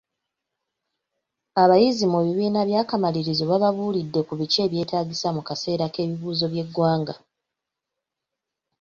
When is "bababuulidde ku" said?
3.51-4.33